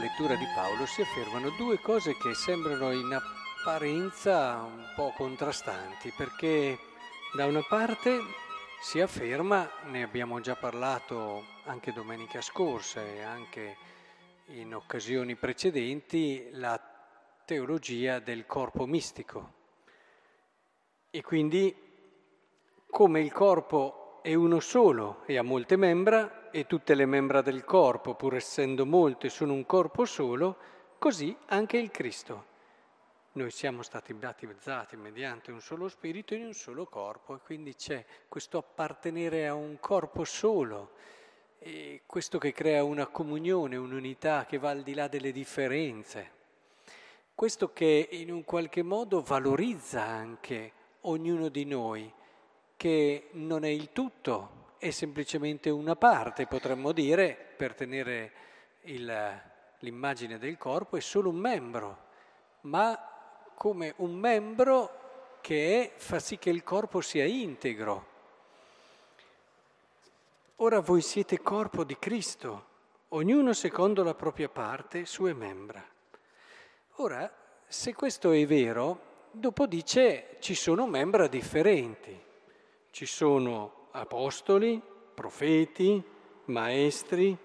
lettura 0.00 0.34
di 0.34 0.46
Paolo 0.54 0.86
si 0.86 1.02
affermano 1.02 1.50
due 1.50 1.78
cose 1.78 2.16
che 2.16 2.34
sembrano 2.34 2.90
in 2.90 3.12
apparenza 3.12 4.62
un 4.62 4.84
po' 4.96 5.12
contrastanti, 5.14 6.12
perché 6.16 6.78
da 7.34 7.44
una 7.44 7.62
parte 7.68 8.18
si 8.80 8.98
afferma, 8.98 9.70
ne 9.84 10.02
abbiamo 10.02 10.40
già 10.40 10.56
parlato 10.56 11.44
anche 11.64 11.92
domenica 11.92 12.40
scorsa 12.40 13.04
e 13.04 13.20
anche 13.20 13.76
in 14.46 14.74
occasioni 14.74 15.36
precedenti, 15.36 16.48
la 16.52 16.80
teologia 17.44 18.20
del 18.20 18.46
corpo 18.46 18.86
mistico. 18.86 19.52
E 21.10 21.20
quindi 21.20 21.76
come 22.88 23.20
il 23.20 23.32
corpo 23.32 24.20
è 24.22 24.32
uno 24.32 24.60
solo 24.60 25.24
e 25.26 25.36
ha 25.36 25.42
molte 25.42 25.76
membra, 25.76 26.39
e 26.50 26.66
tutte 26.66 26.94
le 26.94 27.06
membra 27.06 27.42
del 27.42 27.64
corpo, 27.64 28.14
pur 28.14 28.34
essendo 28.34 28.84
molte, 28.84 29.28
sono 29.28 29.52
un 29.52 29.66
corpo 29.66 30.04
solo, 30.04 30.56
così 30.98 31.36
anche 31.46 31.78
il 31.78 31.90
Cristo. 31.90 32.46
Noi 33.32 33.50
siamo 33.50 33.82
stati 33.82 34.12
battezzati 34.12 34.96
mediante 34.96 35.52
un 35.52 35.60
solo 35.60 35.88
spirito 35.88 36.34
in 36.34 36.46
un 36.46 36.52
solo 36.52 36.86
corpo 36.86 37.36
e 37.36 37.40
quindi 37.44 37.74
c'è 37.76 38.04
questo 38.28 38.58
appartenere 38.58 39.46
a 39.46 39.54
un 39.54 39.78
corpo 39.78 40.24
solo, 40.24 40.92
e 41.58 42.02
questo 42.06 42.38
che 42.38 42.52
crea 42.52 42.82
una 42.82 43.06
comunione, 43.06 43.76
un'unità 43.76 44.46
che 44.46 44.58
va 44.58 44.70
al 44.70 44.82
di 44.82 44.94
là 44.94 45.08
delle 45.08 45.30
differenze, 45.30 46.38
questo 47.34 47.72
che 47.72 48.08
in 48.10 48.32
un 48.32 48.44
qualche 48.44 48.82
modo 48.82 49.22
valorizza 49.22 50.02
anche 50.02 50.72
ognuno 51.02 51.48
di 51.48 51.64
noi, 51.64 52.12
che 52.76 53.28
non 53.32 53.64
è 53.64 53.68
il 53.68 53.92
tutto, 53.92 54.59
è 54.80 54.90
semplicemente 54.92 55.68
una 55.68 55.94
parte, 55.94 56.46
potremmo 56.46 56.92
dire, 56.92 57.36
per 57.54 57.74
tenere 57.74 58.32
il, 58.84 59.42
l'immagine 59.80 60.38
del 60.38 60.56
corpo, 60.56 60.96
è 60.96 61.00
solo 61.00 61.28
un 61.28 61.36
membro, 61.36 62.04
ma 62.62 62.98
come 63.54 63.92
un 63.96 64.14
membro 64.14 65.38
che 65.42 65.82
è, 65.82 65.98
fa 65.98 66.18
sì 66.18 66.38
che 66.38 66.48
il 66.48 66.64
corpo 66.64 67.02
sia 67.02 67.26
integro. 67.26 68.06
Ora 70.56 70.80
voi 70.80 71.02
siete 71.02 71.42
corpo 71.42 71.84
di 71.84 71.98
Cristo, 71.98 72.64
ognuno 73.08 73.52
secondo 73.52 74.02
la 74.02 74.14
propria 74.14 74.48
parte, 74.48 75.04
sue 75.04 75.34
membra. 75.34 75.84
Ora, 76.96 77.30
se 77.66 77.92
questo 77.94 78.30
è 78.30 78.46
vero, 78.46 79.28
dopo 79.30 79.66
dice 79.66 80.36
ci 80.40 80.54
sono 80.54 80.86
membra 80.86 81.26
differenti, 81.26 82.18
ci 82.90 83.04
sono 83.04 83.79
apostoli, 83.92 84.80
profeti, 85.14 86.02
maestri, 86.46 87.36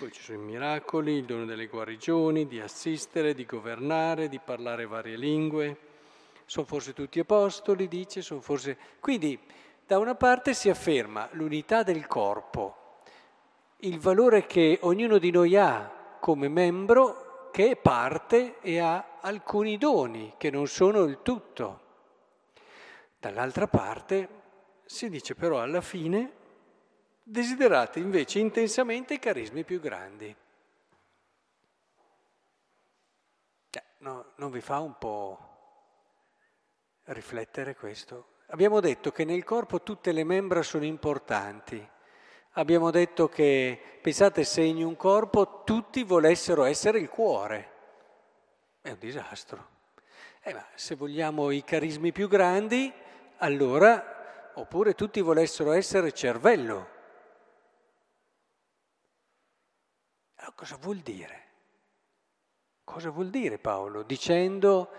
poi 0.00 0.12
ci 0.12 0.22
sono 0.22 0.38
i 0.38 0.42
miracoli, 0.42 1.12
il 1.12 1.26
dono 1.26 1.44
delle 1.44 1.66
guarigioni, 1.66 2.46
di 2.46 2.58
assistere, 2.58 3.34
di 3.34 3.44
governare, 3.44 4.30
di 4.30 4.38
parlare 4.38 4.86
varie 4.86 5.16
lingue. 5.16 5.76
Sono 6.46 6.64
forse 6.64 6.94
tutti 6.94 7.20
apostoli, 7.20 7.86
dice, 7.86 8.22
sono 8.22 8.40
forse... 8.40 8.78
Quindi 8.98 9.38
da 9.86 9.98
una 9.98 10.14
parte 10.14 10.54
si 10.54 10.70
afferma 10.70 11.28
l'unità 11.32 11.82
del 11.82 12.06
corpo, 12.06 13.02
il 13.80 13.98
valore 13.98 14.46
che 14.46 14.78
ognuno 14.82 15.18
di 15.18 15.30
noi 15.30 15.54
ha 15.56 16.16
come 16.18 16.48
membro, 16.48 17.50
che 17.52 17.72
è 17.72 17.76
parte 17.76 18.58
e 18.62 18.78
ha 18.78 19.18
alcuni 19.20 19.76
doni, 19.76 20.32
che 20.38 20.48
non 20.48 20.66
sono 20.66 21.02
il 21.02 21.18
tutto. 21.20 21.80
Dall'altra 23.18 23.66
parte 23.66 24.39
si 24.90 25.08
dice 25.08 25.36
però 25.36 25.60
alla 25.60 25.80
fine 25.80 26.32
Desiderate 27.22 28.00
invece 28.00 28.40
intensamente 28.40 29.14
i 29.14 29.18
carismi 29.20 29.62
più 29.62 29.78
grandi. 29.78 30.34
Eh, 33.70 33.82
no, 33.98 34.32
non 34.34 34.50
vi 34.50 34.60
fa 34.60 34.80
un 34.80 34.98
po' 34.98 35.38
riflettere 37.04 37.76
questo? 37.76 38.38
Abbiamo 38.46 38.80
detto 38.80 39.12
che 39.12 39.24
nel 39.24 39.44
corpo 39.44 39.80
tutte 39.84 40.10
le 40.10 40.24
membra 40.24 40.62
sono 40.62 40.84
importanti. 40.84 41.88
Abbiamo 42.54 42.90
detto 42.90 43.28
che, 43.28 43.80
pensate, 44.02 44.42
se 44.42 44.62
in 44.62 44.84
un 44.84 44.96
corpo 44.96 45.62
tutti 45.62 46.02
volessero 46.02 46.64
essere 46.64 46.98
il 46.98 47.08
cuore, 47.08 47.72
è 48.80 48.90
un 48.90 48.98
disastro. 48.98 49.68
Eh, 50.42 50.52
ma 50.52 50.66
se 50.74 50.96
vogliamo 50.96 51.52
i 51.52 51.62
carismi 51.62 52.10
più 52.10 52.26
grandi, 52.26 52.92
allora, 53.36 54.19
oppure 54.60 54.94
tutti 54.94 55.20
volessero 55.20 55.72
essere 55.72 56.12
cervello, 56.12 56.98
Allora, 60.40 60.54
cosa 60.54 60.76
vuol 60.76 60.98
dire? 60.98 61.48
Cosa 62.84 63.10
vuol 63.10 63.30
dire 63.30 63.58
Paolo 63.58 64.02
dicendo 64.02 64.90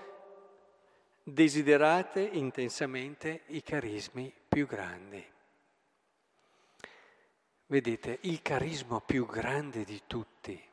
desiderate 1.24 2.22
intensamente 2.22 3.44
i 3.48 3.62
carismi 3.62 4.34
più 4.48 4.68
grandi? 4.68 5.24
Vedete, 7.66 8.20
il 8.22 8.42
carisma 8.42 9.02
più 9.02 9.26
grande 9.26 9.84
di 9.84 10.02
tutti 10.06 10.70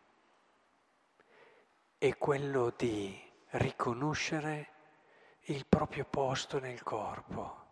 è 1.96 2.16
quello 2.16 2.72
di 2.76 3.20
riconoscere 3.50 4.68
il 5.44 5.64
proprio 5.66 6.04
posto 6.04 6.58
nel 6.58 6.82
corpo 6.82 7.67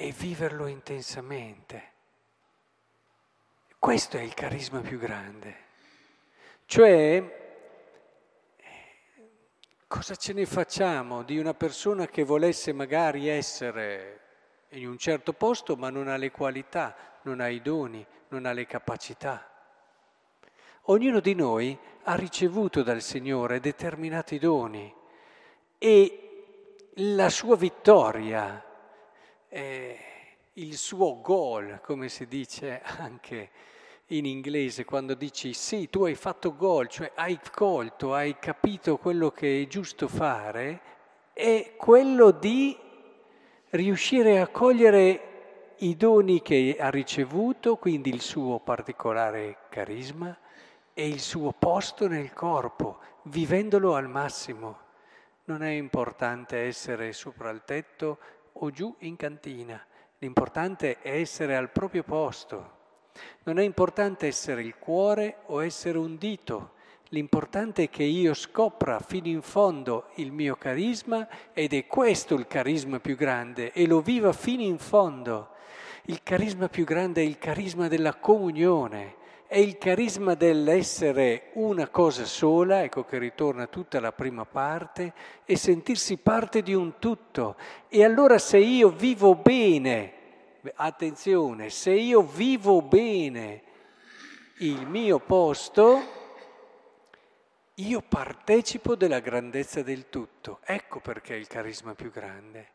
e 0.00 0.14
viverlo 0.16 0.68
intensamente. 0.68 1.90
Questo 3.80 4.16
è 4.16 4.20
il 4.20 4.32
carisma 4.32 4.78
più 4.78 4.96
grande. 4.96 5.56
Cioè, 6.66 7.56
cosa 9.88 10.14
ce 10.14 10.32
ne 10.34 10.46
facciamo 10.46 11.24
di 11.24 11.36
una 11.36 11.52
persona 11.52 12.06
che 12.06 12.22
volesse 12.22 12.72
magari 12.72 13.26
essere 13.26 14.20
in 14.68 14.86
un 14.86 14.98
certo 14.98 15.32
posto 15.32 15.74
ma 15.74 15.90
non 15.90 16.06
ha 16.06 16.16
le 16.16 16.30
qualità, 16.30 16.94
non 17.22 17.40
ha 17.40 17.48
i 17.48 17.60
doni, 17.60 18.06
non 18.28 18.46
ha 18.46 18.52
le 18.52 18.66
capacità? 18.66 19.50
Ognuno 20.82 21.18
di 21.18 21.34
noi 21.34 21.76
ha 22.04 22.14
ricevuto 22.14 22.84
dal 22.84 23.02
Signore 23.02 23.58
determinati 23.58 24.38
doni 24.38 24.94
e 25.76 26.44
la 26.94 27.28
sua 27.30 27.56
vittoria, 27.56 28.62
eh, 29.48 29.98
il 30.54 30.76
suo 30.76 31.20
goal, 31.20 31.80
come 31.82 32.08
si 32.08 32.26
dice 32.26 32.80
anche 32.82 33.50
in 34.08 34.24
inglese 34.24 34.84
quando 34.84 35.14
dici 35.14 35.52
sì, 35.52 35.90
tu 35.90 36.04
hai 36.04 36.14
fatto 36.14 36.56
gol, 36.56 36.88
cioè 36.88 37.12
hai 37.14 37.38
colto, 37.54 38.14
hai 38.14 38.38
capito 38.38 38.96
quello 38.96 39.30
che 39.30 39.62
è 39.62 39.66
giusto 39.66 40.08
fare, 40.08 40.80
è 41.32 41.74
quello 41.76 42.30
di 42.30 42.76
riuscire 43.70 44.40
a 44.40 44.48
cogliere 44.48 45.74
i 45.78 45.96
doni 45.96 46.42
che 46.42 46.76
ha 46.78 46.88
ricevuto, 46.88 47.76
quindi 47.76 48.10
il 48.10 48.20
suo 48.20 48.58
particolare 48.58 49.58
carisma 49.68 50.36
e 50.94 51.06
il 51.06 51.20
suo 51.20 51.52
posto 51.52 52.08
nel 52.08 52.32
corpo, 52.32 52.98
vivendolo 53.24 53.94
al 53.94 54.08
massimo. 54.08 54.86
Non 55.44 55.62
è 55.62 55.70
importante 55.70 56.58
essere 56.58 57.12
sopra 57.12 57.50
il 57.50 57.62
tetto 57.64 58.18
o 58.60 58.70
giù 58.70 58.94
in 59.00 59.16
cantina, 59.16 59.84
l'importante 60.18 61.00
è 61.00 61.18
essere 61.18 61.56
al 61.56 61.70
proprio 61.70 62.02
posto. 62.02 62.76
Non 63.44 63.58
è 63.58 63.62
importante 63.62 64.26
essere 64.26 64.62
il 64.62 64.76
cuore 64.78 65.38
o 65.46 65.62
essere 65.62 65.98
un 65.98 66.16
dito, 66.16 66.76
l'importante 67.10 67.84
è 67.84 67.88
che 67.88 68.02
io 68.02 68.34
scopra 68.34 69.00
fino 69.00 69.28
in 69.28 69.42
fondo 69.42 70.08
il 70.16 70.32
mio 70.32 70.56
carisma 70.56 71.26
ed 71.52 71.72
è 71.72 71.86
questo 71.86 72.34
il 72.34 72.46
carisma 72.46 73.00
più 73.00 73.16
grande 73.16 73.72
e 73.72 73.86
lo 73.86 74.00
viva 74.00 74.32
fino 74.32 74.62
in 74.62 74.78
fondo. 74.78 75.50
Il 76.04 76.22
carisma 76.22 76.68
più 76.68 76.84
grande 76.84 77.22
è 77.22 77.24
il 77.24 77.38
carisma 77.38 77.88
della 77.88 78.14
comunione, 78.14 79.16
è 79.48 79.56
il 79.56 79.78
carisma 79.78 80.34
dell'essere 80.34 81.48
una 81.54 81.88
cosa 81.88 82.26
sola, 82.26 82.82
ecco 82.82 83.04
che 83.04 83.16
ritorna 83.16 83.66
tutta 83.66 83.98
la 83.98 84.12
prima 84.12 84.44
parte, 84.44 85.14
e 85.46 85.56
sentirsi 85.56 86.18
parte 86.18 86.60
di 86.60 86.74
un 86.74 86.98
tutto. 86.98 87.56
E 87.88 88.04
allora 88.04 88.36
se 88.38 88.58
io 88.58 88.90
vivo 88.90 89.34
bene, 89.34 90.12
attenzione, 90.74 91.70
se 91.70 91.92
io 91.92 92.20
vivo 92.20 92.82
bene 92.82 93.62
il 94.58 94.86
mio 94.86 95.18
posto, 95.18 95.98
io 97.76 98.02
partecipo 98.06 98.96
della 98.96 99.20
grandezza 99.20 99.80
del 99.80 100.10
tutto. 100.10 100.58
Ecco 100.62 101.00
perché 101.00 101.32
è 101.32 101.38
il 101.38 101.46
carisma 101.46 101.94
più 101.94 102.10
grande. 102.10 102.72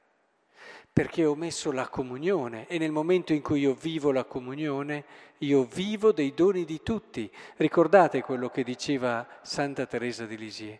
Perché 0.93 1.25
ho 1.25 1.33
messo 1.33 1.71
la 1.71 1.89
comunione 1.89 2.67
e 2.67 2.77
nel 2.77 2.91
momento 2.91 3.33
in 3.33 3.41
cui 3.41 3.61
io 3.61 3.73
vivo 3.73 4.11
la 4.11 4.25
comunione, 4.25 5.03
io 5.39 5.63
vivo 5.63 6.11
dei 6.11 6.35
doni 6.35 6.65
di 6.65 6.83
tutti. 6.83 7.31
Ricordate 7.55 8.21
quello 8.21 8.49
che 8.49 8.63
diceva 8.63 9.27
Santa 9.41 9.87
Teresa 9.87 10.27
di 10.27 10.37
Lisieux? 10.37 10.79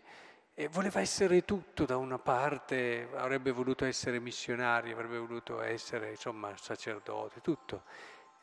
E 0.54 0.68
voleva 0.68 1.00
essere 1.00 1.44
tutto 1.44 1.84
da 1.84 1.96
una 1.96 2.20
parte, 2.20 3.08
avrebbe 3.14 3.50
voluto 3.50 3.84
essere 3.84 4.20
missionario, 4.20 4.94
avrebbe 4.94 5.18
voluto 5.18 5.60
essere 5.60 6.10
insomma 6.10 6.56
sacerdote, 6.56 7.40
tutto. 7.40 7.82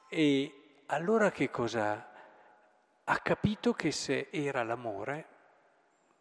E 0.10 0.82
allora 0.88 1.32
che 1.32 1.50
cosa? 1.50 2.12
Ha 3.06 3.18
capito 3.20 3.72
che 3.72 3.92
se 3.94 4.28
era 4.30 4.62
l'amore, 4.64 5.28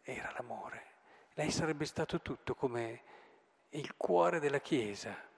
era 0.01 0.31
l'amore. 0.37 0.85
Lei 1.33 1.51
sarebbe 1.51 1.83
stato 1.83 2.21
tutto 2.21 2.55
come 2.55 3.01
il 3.71 3.97
cuore 3.97 4.39
della 4.39 4.61
Chiesa. 4.61 5.29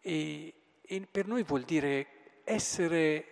E, 0.00 0.54
e 0.80 1.08
per 1.10 1.26
noi 1.26 1.42
vuol 1.42 1.62
dire 1.62 2.06
essere 2.44 3.26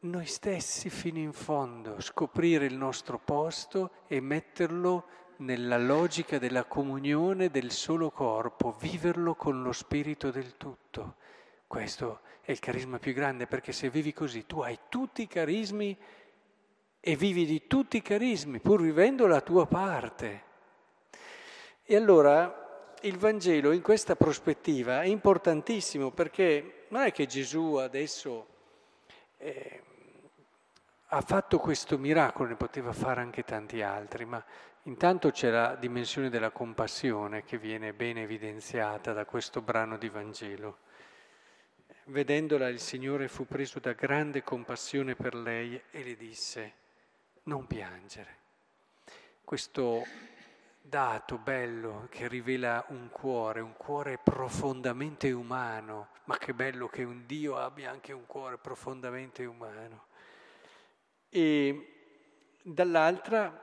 noi 0.00 0.26
stessi 0.26 0.90
fino 0.90 1.18
in 1.18 1.32
fondo, 1.32 2.00
scoprire 2.00 2.66
il 2.66 2.76
nostro 2.76 3.18
posto 3.18 3.90
e 4.06 4.20
metterlo 4.20 5.06
nella 5.38 5.78
logica 5.78 6.38
della 6.38 6.64
comunione 6.64 7.50
del 7.50 7.70
solo 7.70 8.10
corpo, 8.10 8.72
viverlo 8.72 9.34
con 9.34 9.62
lo 9.62 9.72
spirito 9.72 10.30
del 10.30 10.56
tutto. 10.56 11.16
Questo 11.66 12.20
è 12.40 12.52
il 12.52 12.58
carisma 12.58 12.98
più 12.98 13.12
grande 13.12 13.46
perché 13.46 13.72
se 13.72 13.90
vivi 13.90 14.12
così 14.12 14.46
tu 14.46 14.60
hai 14.60 14.78
tutti 14.88 15.22
i 15.22 15.26
carismi 15.26 15.96
e 17.00 17.16
vivi 17.16 17.44
di 17.44 17.66
tutti 17.66 17.98
i 17.98 18.02
carismi 18.02 18.60
pur 18.60 18.80
vivendo 18.80 19.26
la 19.26 19.40
tua 19.40 19.66
parte. 19.66 20.44
E 21.82 21.96
allora 21.96 22.65
il 23.02 23.18
Vangelo 23.18 23.72
in 23.72 23.82
questa 23.82 24.16
prospettiva 24.16 25.02
è 25.02 25.06
importantissimo 25.06 26.10
perché 26.10 26.86
non 26.88 27.02
è 27.02 27.12
che 27.12 27.26
Gesù 27.26 27.74
adesso 27.74 28.46
eh, 29.38 29.82
ha 31.08 31.20
fatto 31.20 31.58
questo 31.58 31.98
miracolo, 31.98 32.48
ne 32.48 32.56
poteva 32.56 32.92
fare 32.92 33.20
anche 33.20 33.44
tanti 33.44 33.82
altri, 33.82 34.24
ma 34.24 34.44
intanto 34.84 35.30
c'è 35.30 35.50
la 35.50 35.76
dimensione 35.76 36.30
della 36.30 36.50
compassione 36.50 37.44
che 37.44 37.58
viene 37.58 37.92
ben 37.92 38.18
evidenziata 38.18 39.12
da 39.12 39.24
questo 39.24 39.60
brano 39.60 39.98
di 39.98 40.08
Vangelo. 40.08 40.78
Vedendola 42.06 42.68
il 42.68 42.80
Signore 42.80 43.28
fu 43.28 43.46
preso 43.46 43.78
da 43.78 43.92
grande 43.92 44.42
compassione 44.42 45.14
per 45.14 45.34
lei 45.34 45.80
e 45.90 46.02
le 46.02 46.16
disse, 46.16 46.72
non 47.44 47.66
piangere. 47.66 48.44
Questo 49.44 50.04
dato 50.88 51.38
bello 51.38 52.06
che 52.10 52.28
rivela 52.28 52.84
un 52.88 53.08
cuore, 53.10 53.60
un 53.60 53.74
cuore 53.76 54.18
profondamente 54.18 55.32
umano, 55.32 56.08
ma 56.24 56.38
che 56.38 56.54
bello 56.54 56.88
che 56.88 57.02
un 57.02 57.24
Dio 57.26 57.56
abbia 57.56 57.90
anche 57.90 58.12
un 58.12 58.26
cuore 58.26 58.58
profondamente 58.58 59.44
umano 59.44 60.06
e 61.28 61.92
dall'altra 62.62 63.62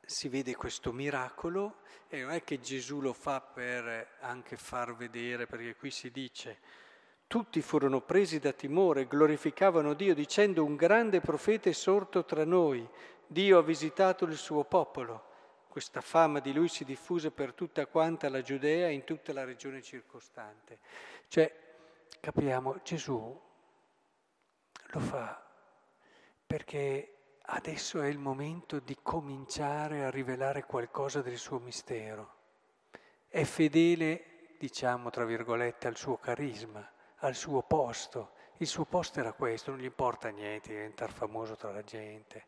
si 0.00 0.28
vede 0.28 0.54
questo 0.54 0.92
miracolo 0.92 1.78
e 2.08 2.20
non 2.20 2.30
è 2.30 2.44
che 2.44 2.60
Gesù 2.60 3.00
lo 3.00 3.12
fa 3.12 3.40
per 3.40 4.18
anche 4.20 4.56
far 4.56 4.94
vedere, 4.94 5.46
perché 5.46 5.74
qui 5.74 5.90
si 5.90 6.10
dice, 6.10 6.58
tutti 7.26 7.60
furono 7.60 8.00
presi 8.00 8.38
da 8.38 8.52
timore, 8.52 9.06
glorificavano 9.06 9.94
Dio 9.94 10.14
dicendo 10.14 10.64
un 10.64 10.76
grande 10.76 11.20
profeta 11.20 11.68
è 11.68 11.72
sorto 11.72 12.24
tra 12.24 12.44
noi, 12.44 12.88
Dio 13.26 13.58
ha 13.58 13.62
visitato 13.62 14.24
il 14.24 14.36
suo 14.36 14.64
popolo. 14.64 15.29
Questa 15.70 16.00
fama 16.00 16.40
di 16.40 16.52
lui 16.52 16.66
si 16.66 16.84
diffuse 16.84 17.30
per 17.30 17.54
tutta 17.54 17.86
quanta 17.86 18.28
la 18.28 18.42
Giudea 18.42 18.88
e 18.88 18.92
in 18.92 19.04
tutta 19.04 19.32
la 19.32 19.44
regione 19.44 19.80
circostante. 19.80 20.80
Cioè, 21.28 21.54
capiamo, 22.18 22.80
Gesù 22.82 23.40
lo 24.92 24.98
fa 24.98 25.46
perché 26.44 27.36
adesso 27.42 28.02
è 28.02 28.08
il 28.08 28.18
momento 28.18 28.80
di 28.80 28.98
cominciare 29.00 30.02
a 30.02 30.10
rivelare 30.10 30.64
qualcosa 30.64 31.22
del 31.22 31.38
suo 31.38 31.60
mistero. 31.60 32.38
È 33.28 33.44
fedele, 33.44 34.56
diciamo 34.58 35.10
tra 35.10 35.24
virgolette, 35.24 35.86
al 35.86 35.96
suo 35.96 36.16
carisma, 36.16 36.84
al 37.18 37.36
suo 37.36 37.62
posto. 37.62 38.32
Il 38.56 38.66
suo 38.66 38.86
posto 38.86 39.20
era 39.20 39.32
questo, 39.32 39.70
non 39.70 39.78
gli 39.78 39.84
importa 39.84 40.30
niente 40.30 40.70
diventare 40.70 41.12
famoso 41.12 41.54
tra 41.54 41.70
la 41.70 41.84
gente. 41.84 42.46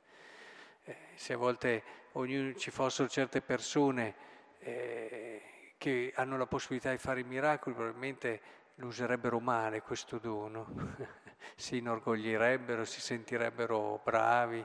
Eh, 0.84 0.96
se 1.14 1.34
a 1.34 1.36
volte 1.36 1.82
ognuno, 2.12 2.54
ci 2.54 2.72
fossero 2.72 3.08
certe 3.08 3.40
persone 3.40 4.14
eh, 4.58 5.42
che 5.78 6.12
hanno 6.16 6.36
la 6.36 6.46
possibilità 6.46 6.90
di 6.90 6.98
fare 6.98 7.20
i 7.20 7.24
miracoli, 7.24 7.74
probabilmente 7.74 8.40
lo 8.76 8.86
userebbero 8.86 9.38
male 9.38 9.82
questo 9.82 10.18
dono. 10.18 10.66
si 11.54 11.76
inorgoglirebbero, 11.76 12.84
si 12.84 13.00
sentirebbero 13.00 14.00
bravi. 14.02 14.64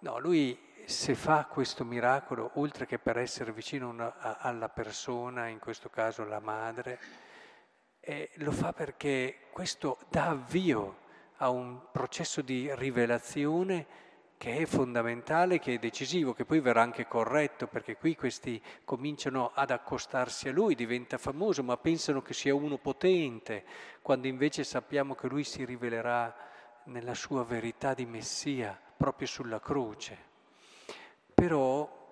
No, 0.00 0.18
lui 0.18 0.58
se 0.84 1.14
fa 1.14 1.46
questo 1.46 1.84
miracolo, 1.84 2.50
oltre 2.54 2.84
che 2.84 2.98
per 2.98 3.16
essere 3.16 3.52
vicino 3.52 3.88
una, 3.88 4.18
a, 4.18 4.36
alla 4.40 4.68
persona, 4.68 5.48
in 5.48 5.58
questo 5.58 5.88
caso 5.88 6.24
la 6.24 6.40
madre, 6.40 7.00
eh, 8.00 8.30
lo 8.34 8.52
fa 8.52 8.72
perché 8.72 9.46
questo 9.50 9.98
dà 10.10 10.26
avvio 10.26 11.04
a 11.38 11.48
un 11.48 11.90
processo 11.90 12.42
di 12.42 12.70
rivelazione 12.74 14.04
che 14.38 14.58
è 14.58 14.66
fondamentale, 14.66 15.58
che 15.58 15.74
è 15.74 15.78
decisivo, 15.78 16.32
che 16.32 16.44
poi 16.44 16.60
verrà 16.60 16.82
anche 16.82 17.06
corretto, 17.06 17.66
perché 17.66 17.96
qui 17.96 18.14
questi 18.14 18.62
cominciano 18.84 19.50
ad 19.54 19.70
accostarsi 19.70 20.48
a 20.48 20.52
lui, 20.52 20.74
diventa 20.74 21.18
famoso, 21.18 21.62
ma 21.62 21.76
pensano 21.76 22.22
che 22.22 22.34
sia 22.34 22.54
uno 22.54 22.76
potente, 22.76 23.64
quando 24.02 24.26
invece 24.26 24.62
sappiamo 24.64 25.14
che 25.14 25.28
lui 25.28 25.44
si 25.44 25.64
rivelerà 25.64 26.34
nella 26.84 27.14
sua 27.14 27.44
verità 27.44 27.94
di 27.94 28.04
Messia, 28.04 28.78
proprio 28.96 29.26
sulla 29.26 29.60
croce. 29.60 30.16
Però 31.34 32.04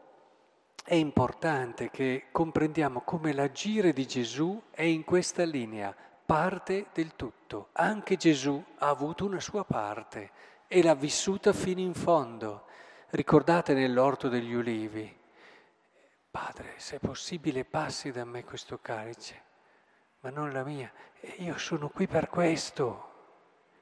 è 0.84 0.94
importante 0.94 1.90
che 1.90 2.26
comprendiamo 2.30 3.02
come 3.02 3.32
l'agire 3.32 3.92
di 3.92 4.06
Gesù 4.06 4.60
è 4.70 4.82
in 4.82 5.04
questa 5.04 5.44
linea, 5.44 5.94
parte 6.26 6.86
del 6.92 7.14
tutto. 7.16 7.68
Anche 7.72 8.16
Gesù 8.16 8.62
ha 8.78 8.88
avuto 8.88 9.24
una 9.24 9.40
sua 9.40 9.64
parte 9.64 10.30
e 10.74 10.82
l'ha 10.82 10.96
vissuta 10.96 11.52
fino 11.52 11.78
in 11.78 11.94
fondo. 11.94 12.64
Ricordate 13.10 13.74
nell'orto 13.74 14.28
degli 14.28 14.54
ulivi, 14.54 15.08
Padre, 16.28 16.72
se 16.78 16.96
è 16.96 16.98
possibile 16.98 17.64
passi 17.64 18.10
da 18.10 18.24
me 18.24 18.42
questo 18.42 18.80
calice, 18.82 19.40
ma 20.18 20.30
non 20.30 20.50
la 20.50 20.64
mia. 20.64 20.92
E 21.20 21.36
io 21.38 21.56
sono 21.58 21.90
qui 21.90 22.08
per 22.08 22.28
questo. 22.28 23.12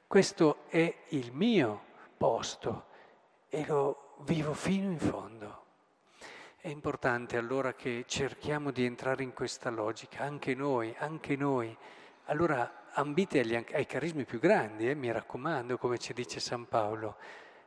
Questo 0.05 0.65
è 0.67 0.95
il 1.09 1.31
mio 1.31 1.81
posto 2.15 2.85
e 3.49 3.65
lo 3.65 4.13
vivo 4.19 4.53
fino 4.53 4.91
in 4.91 4.99
fondo. 4.99 5.63
È 6.57 6.67
importante 6.67 7.37
allora 7.37 7.73
che 7.73 8.05
cerchiamo 8.07 8.69
di 8.69 8.85
entrare 8.85 9.23
in 9.23 9.33
questa 9.33 9.71
logica, 9.71 10.25
anche 10.25 10.53
noi, 10.53 10.93
anche 10.99 11.35
noi. 11.35 11.75
Allora 12.25 12.82
ambite 12.93 13.39
agli, 13.39 13.55
ai 13.55 13.85
carismi 13.85 14.25
più 14.25 14.39
grandi, 14.39 14.89
eh, 14.89 14.95
mi 14.95 15.11
raccomando, 15.11 15.77
come 15.77 15.97
ci 15.97 16.13
dice 16.13 16.39
San 16.39 16.67
Paolo, 16.67 17.17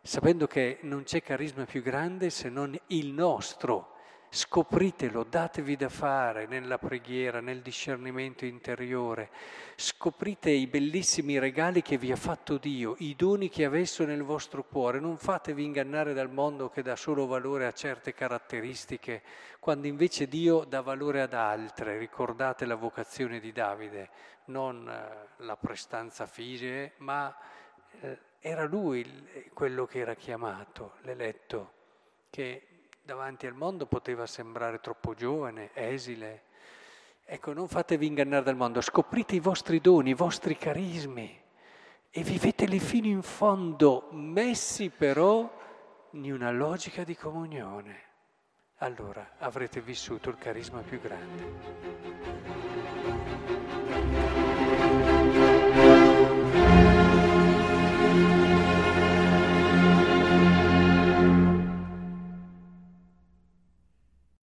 sapendo 0.02 0.46
che 0.46 0.78
non 0.82 1.02
c'è 1.02 1.22
carisma 1.22 1.64
più 1.64 1.82
grande 1.82 2.30
se 2.30 2.48
non 2.48 2.78
il 2.88 3.12
nostro. 3.12 3.95
Scopritelo, 4.36 5.24
datevi 5.24 5.76
da 5.76 5.88
fare 5.88 6.44
nella 6.44 6.76
preghiera, 6.76 7.40
nel 7.40 7.62
discernimento 7.62 8.44
interiore. 8.44 9.30
Scoprite 9.76 10.50
i 10.50 10.66
bellissimi 10.66 11.38
regali 11.38 11.80
che 11.80 11.96
vi 11.96 12.12
ha 12.12 12.16
fatto 12.16 12.58
Dio, 12.58 12.96
i 12.98 13.16
doni 13.16 13.48
che 13.48 13.64
ha 13.64 13.70
messo 13.70 14.04
nel 14.04 14.22
vostro 14.22 14.62
cuore. 14.62 15.00
Non 15.00 15.16
fatevi 15.16 15.64
ingannare 15.64 16.12
dal 16.12 16.30
mondo 16.30 16.68
che 16.68 16.82
dà 16.82 16.96
solo 16.96 17.26
valore 17.26 17.64
a 17.64 17.72
certe 17.72 18.12
caratteristiche, 18.12 19.22
quando 19.58 19.86
invece 19.86 20.28
Dio 20.28 20.64
dà 20.64 20.82
valore 20.82 21.22
ad 21.22 21.32
altre. 21.32 21.96
Ricordate 21.96 22.66
la 22.66 22.74
vocazione 22.74 23.40
di 23.40 23.52
Davide 23.52 24.10
non 24.48 24.86
eh, 24.86 25.28
la 25.44 25.56
prestanza 25.56 26.26
fisica, 26.26 26.92
ma 26.98 27.34
eh, 28.00 28.18
era 28.40 28.64
lui 28.64 29.48
quello 29.54 29.86
che 29.86 30.00
era 30.00 30.14
chiamato, 30.14 30.96
l'eletto, 31.04 31.72
che 32.28 32.75
davanti 33.06 33.46
al 33.46 33.54
mondo 33.54 33.86
poteva 33.86 34.26
sembrare 34.26 34.80
troppo 34.80 35.14
giovane, 35.14 35.70
esile. 35.74 36.42
Ecco, 37.24 37.52
non 37.52 37.68
fatevi 37.68 38.04
ingannare 38.04 38.42
dal 38.42 38.56
mondo, 38.56 38.80
scoprite 38.80 39.36
i 39.36 39.40
vostri 39.40 39.80
doni, 39.80 40.10
i 40.10 40.14
vostri 40.14 40.56
carismi 40.56 41.40
e 42.10 42.22
viveteli 42.22 42.80
fino 42.80 43.06
in 43.06 43.22
fondo, 43.22 44.08
messi 44.10 44.90
però 44.90 45.48
in 46.10 46.32
una 46.32 46.50
logica 46.50 47.04
di 47.04 47.14
comunione. 47.14 48.02
Allora 48.78 49.34
avrete 49.38 49.80
vissuto 49.80 50.28
il 50.28 50.36
carisma 50.36 50.80
più 50.80 51.00
grande. 51.00 51.44